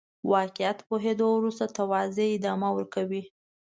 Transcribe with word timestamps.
واقعيت 0.33 0.77
پوهېدو 0.87 1.27
وروسته 1.35 1.65
توزيع 1.77 2.29
ادامه 2.37 2.69
ورکړو. 2.75 3.21